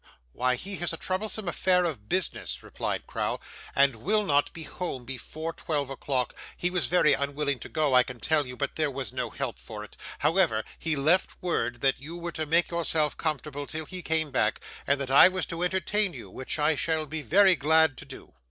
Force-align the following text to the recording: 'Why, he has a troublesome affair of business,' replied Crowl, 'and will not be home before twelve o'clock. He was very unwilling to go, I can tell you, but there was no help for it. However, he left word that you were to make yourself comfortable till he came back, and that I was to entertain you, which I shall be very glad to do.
'Why, 0.33 0.55
he 0.55 0.77
has 0.77 0.93
a 0.93 0.97
troublesome 0.97 1.47
affair 1.47 1.85
of 1.85 2.09
business,' 2.09 2.63
replied 2.63 3.05
Crowl, 3.05 3.39
'and 3.75 3.97
will 3.97 4.25
not 4.25 4.51
be 4.51 4.63
home 4.63 5.05
before 5.05 5.53
twelve 5.53 5.91
o'clock. 5.91 6.33
He 6.57 6.71
was 6.71 6.87
very 6.87 7.13
unwilling 7.13 7.59
to 7.59 7.69
go, 7.69 7.93
I 7.93 8.01
can 8.01 8.19
tell 8.19 8.47
you, 8.47 8.57
but 8.57 8.77
there 8.77 8.89
was 8.89 9.13
no 9.13 9.29
help 9.29 9.59
for 9.59 9.83
it. 9.83 9.97
However, 10.17 10.63
he 10.79 10.95
left 10.95 11.35
word 11.39 11.81
that 11.81 11.99
you 11.99 12.17
were 12.17 12.31
to 12.31 12.47
make 12.47 12.71
yourself 12.71 13.15
comfortable 13.15 13.67
till 13.67 13.85
he 13.85 14.01
came 14.01 14.31
back, 14.31 14.59
and 14.87 14.99
that 14.99 15.11
I 15.11 15.27
was 15.27 15.45
to 15.45 15.61
entertain 15.61 16.13
you, 16.13 16.31
which 16.31 16.57
I 16.57 16.75
shall 16.75 17.05
be 17.05 17.21
very 17.21 17.53
glad 17.55 17.95
to 17.99 18.05
do. 18.05 18.33